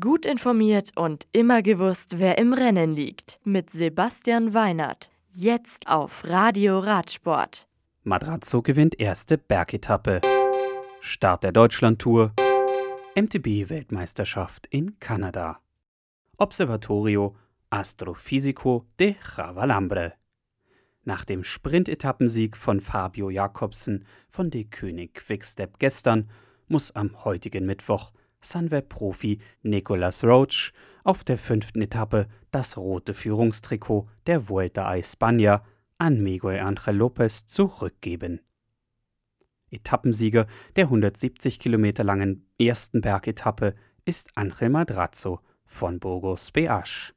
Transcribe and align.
Gut 0.00 0.24
informiert 0.24 0.92
und 0.96 1.26
immer 1.32 1.60
gewusst, 1.60 2.18
wer 2.18 2.38
im 2.38 2.54
Rennen 2.54 2.94
liegt. 2.94 3.38
Mit 3.44 3.68
Sebastian 3.68 4.54
Weinert. 4.54 5.10
Jetzt 5.30 5.88
auf 5.88 6.24
Radio 6.24 6.78
Radsport. 6.78 7.68
Madrazzo 8.02 8.62
gewinnt 8.62 8.98
erste 8.98 9.36
Bergetappe. 9.36 10.22
Start 11.02 11.44
der 11.44 11.52
Deutschlandtour. 11.52 12.32
MTB-Weltmeisterschaft 13.14 14.66
in 14.68 14.98
Kanada. 15.00 15.60
Observatorio 16.38 17.36
Astrofisico 17.68 18.86
de 18.98 19.16
Javalambre. 19.36 20.14
Nach 21.02 21.26
dem 21.26 21.44
Sprint-Etappensieg 21.44 22.56
von 22.56 22.80
Fabio 22.80 23.28
Jakobsen 23.28 24.06
von 24.30 24.48
De 24.48 24.64
König 24.64 25.12
Quickstep 25.12 25.78
gestern 25.78 26.30
muss 26.68 26.90
am 26.96 27.22
heutigen 27.26 27.66
Mittwoch 27.66 28.12
Sunweb-Profi 28.44 29.38
Nicolas 29.62 30.22
Roach 30.22 30.72
auf 31.02 31.24
der 31.24 31.38
fünften 31.38 31.82
Etappe 31.82 32.28
das 32.50 32.76
rote 32.76 33.14
Führungstrikot 33.14 34.08
der 34.26 34.48
Vuelta 34.48 34.86
a 34.86 34.94
España 34.94 35.62
an 35.98 36.22
Miguel 36.22 36.60
Angel 36.60 36.96
Lopez 36.96 37.46
zurückgeben. 37.46 38.40
Etappensieger 39.70 40.46
der 40.76 40.84
170 40.84 41.58
Kilometer 41.58 42.04
langen 42.04 42.46
ersten 42.58 43.00
Bergetappe 43.00 43.74
ist 44.04 44.30
Angel 44.36 44.70
Madrazzo 44.70 45.40
von 45.66 45.98
Burgos 45.98 46.50
Beasch. 46.52 47.14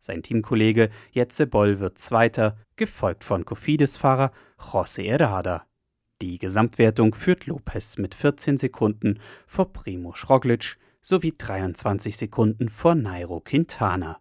Sein 0.00 0.22
Teamkollege 0.22 0.90
Jetze 1.12 1.46
Boll 1.46 1.80
wird 1.80 1.98
Zweiter, 1.98 2.58
gefolgt 2.76 3.24
von 3.24 3.44
Cofidis-Fahrer 3.44 4.32
José 4.58 5.04
Herrada. 5.04 5.66
Die 6.22 6.38
Gesamtwertung 6.38 7.14
führt 7.14 7.46
Lopez 7.46 7.98
mit 7.98 8.14
14 8.14 8.58
Sekunden 8.58 9.20
vor 9.46 9.72
Primo 9.72 10.14
Schroglic 10.14 10.76
sowie 11.02 11.34
23 11.36 12.16
Sekunden 12.16 12.68
vor 12.68 12.94
Nairo 12.94 13.40
Quintana. 13.40 14.20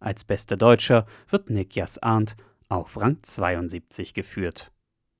Als 0.00 0.24
bester 0.24 0.56
Deutscher 0.56 1.06
wird 1.28 1.50
Niklas 1.50 1.98
Arndt 1.98 2.36
auf 2.68 3.00
Rang 3.00 3.18
72 3.22 4.14
geführt. 4.14 4.72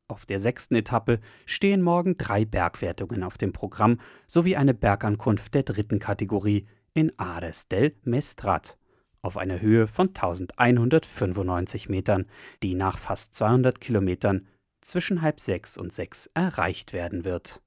Auf 0.08 0.27
der 0.27 0.41
sechsten 0.41 0.75
Etappe 0.75 1.20
stehen 1.47 1.83
morgen 1.83 2.16
drei 2.16 2.44
Bergwertungen 2.44 3.22
auf 3.22 3.38
dem 3.38 3.53
Programm 3.53 4.00
sowie 4.27 4.56
eine 4.56 4.75
Bergankunft 4.75 5.55
der 5.55 5.62
dritten 5.62 5.98
Kategorie 5.98 6.66
in 6.94 7.12
Ares 7.19 7.69
del 7.69 7.94
Mestrat 8.05 8.78
auf 9.20 9.36
einer 9.36 9.60
Höhe 9.60 9.86
von 9.86 10.08
1195 10.08 11.88
Metern, 11.88 12.27
die 12.62 12.75
nach 12.75 12.98
fast 12.98 13.34
200 13.34 13.80
Kilometern 13.80 14.47
zwischen 14.81 15.23
halb 15.23 15.41
sechs 15.41 15.77
und 15.77 15.93
sechs 15.93 16.31
erreicht 16.34 16.93
werden 16.93 17.25
wird. 17.25 17.62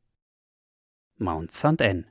Mount 1.17 1.51
St. 1.51 1.81
Anne. 1.81 2.05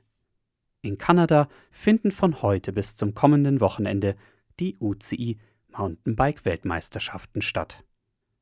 In 0.81 0.97
Kanada 0.97 1.47
finden 1.69 2.11
von 2.11 2.41
heute 2.41 2.73
bis 2.73 2.95
zum 2.95 3.13
kommenden 3.13 3.59
Wochenende 3.59 4.15
die 4.59 4.77
UCI 4.79 5.37
Mountainbike-Weltmeisterschaften 5.69 7.41
statt. 7.41 7.83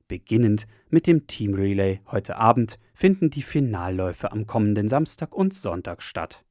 Beginnend 0.08 0.66
mit 0.90 1.06
dem 1.06 1.28
Team 1.28 1.54
Relay 1.54 2.02
heute 2.08 2.38
Abend 2.38 2.80
finden 2.94 3.30
die 3.30 3.44
Finalläufe 3.44 4.32
am 4.32 4.48
kommenden 4.48 4.88
Samstag 4.88 5.36
und 5.36 5.54
Sonntag 5.54 6.02
statt. 6.02 6.46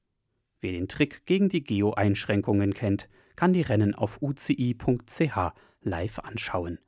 Wer 0.61 0.73
den 0.73 0.89
Trick 0.89 1.25
gegen 1.27 1.49
die 1.49 1.65
Geo-Einschränkungen 1.65 2.73
kennt, 2.73 3.09
kann 3.35 3.53
die 3.53 3.63
Rennen 3.63 3.95
auf 3.95 4.21
uci.ch 4.23 5.53
live 5.83 6.19
anschauen. 6.21 6.79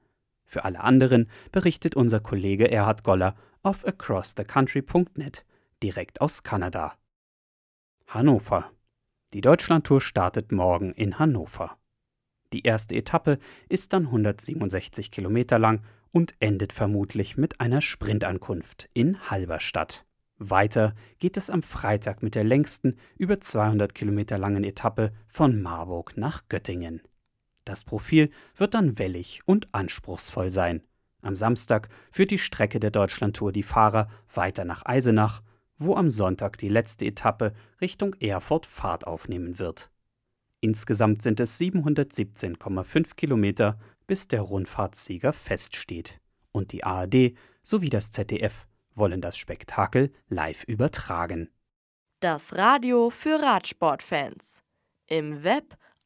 Für 0.50 0.64
alle 0.64 0.80
anderen 0.80 1.30
berichtet 1.52 1.94
unser 1.94 2.18
Kollege 2.18 2.68
Erhard 2.68 3.04
Goller 3.04 3.36
auf 3.62 3.86
acrossthecountry.net 3.86 5.44
direkt 5.80 6.20
aus 6.20 6.42
Kanada. 6.42 6.94
Hannover. 8.08 8.72
Die 9.32 9.42
Deutschlandtour 9.42 10.00
startet 10.00 10.50
morgen 10.50 10.92
in 10.94 11.20
Hannover. 11.20 11.78
Die 12.52 12.64
erste 12.64 12.96
Etappe 12.96 13.38
ist 13.68 13.92
dann 13.92 14.06
167 14.06 15.12
Kilometer 15.12 15.60
lang 15.60 15.84
und 16.10 16.34
endet 16.40 16.72
vermutlich 16.72 17.36
mit 17.36 17.60
einer 17.60 17.80
Sprintankunft 17.80 18.90
in 18.92 19.30
Halberstadt. 19.30 20.04
Weiter 20.36 20.96
geht 21.20 21.36
es 21.36 21.48
am 21.48 21.62
Freitag 21.62 22.24
mit 22.24 22.34
der 22.34 22.42
längsten, 22.42 22.96
über 23.16 23.40
200 23.40 23.94
Kilometer 23.94 24.36
langen 24.36 24.64
Etappe 24.64 25.12
von 25.28 25.62
Marburg 25.62 26.16
nach 26.16 26.48
Göttingen. 26.48 27.02
Das 27.64 27.84
Profil 27.84 28.30
wird 28.56 28.74
dann 28.74 28.98
wellig 28.98 29.40
und 29.46 29.68
anspruchsvoll 29.72 30.50
sein. 30.50 30.82
Am 31.22 31.36
Samstag 31.36 31.88
führt 32.10 32.30
die 32.30 32.38
Strecke 32.38 32.80
der 32.80 32.90
Deutschlandtour 32.90 33.52
die 33.52 33.62
Fahrer 33.62 34.08
weiter 34.32 34.64
nach 34.64 34.84
Eisenach, 34.86 35.42
wo 35.78 35.96
am 35.96 36.10
Sonntag 36.10 36.58
die 36.58 36.68
letzte 36.68 37.06
Etappe 37.06 37.52
Richtung 37.80 38.14
Erfurt 38.14 38.66
Fahrt 38.66 39.06
aufnehmen 39.06 39.58
wird. 39.58 39.90
Insgesamt 40.60 41.22
sind 41.22 41.40
es 41.40 41.58
717,5 41.58 43.14
Kilometer, 43.16 43.78
bis 44.06 44.28
der 44.28 44.42
Rundfahrtssieger 44.42 45.32
feststeht. 45.32 46.20
Und 46.52 46.72
die 46.72 46.84
ARD 46.84 47.34
sowie 47.62 47.88
das 47.88 48.10
ZDF 48.10 48.66
wollen 48.94 49.20
das 49.20 49.36
Spektakel 49.36 50.12
live 50.28 50.64
übertragen. 50.64 51.48
Das 52.20 52.54
Radio 52.54 53.08
für 53.08 53.40
Radsportfans. 53.40 54.62
Im 55.06 55.42
Web 55.42 55.76